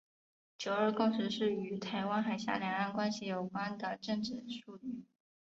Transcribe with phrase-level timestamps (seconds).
[0.57, 5.05] 九二共识是与台湾海峡两岸关系有关的政治术语。